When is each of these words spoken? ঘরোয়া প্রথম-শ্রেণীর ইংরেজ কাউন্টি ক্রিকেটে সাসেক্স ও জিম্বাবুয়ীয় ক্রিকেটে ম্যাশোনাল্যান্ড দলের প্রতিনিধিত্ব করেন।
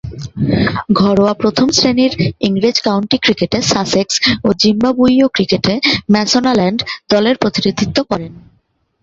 ঘরোয়া 0.99 1.33
প্রথম-শ্রেণীর 1.33 2.13
ইংরেজ 2.39 2.77
কাউন্টি 2.81 3.17
ক্রিকেটে 3.17 3.59
সাসেক্স 3.71 4.15
ও 4.43 4.49
জিম্বাবুয়ীয় 4.53 5.27
ক্রিকেটে 5.27 5.73
ম্যাশোনাল্যান্ড 6.11 6.79
দলের 7.09 7.35
প্রতিনিধিত্ব 7.37 7.97
করেন। 8.03 8.31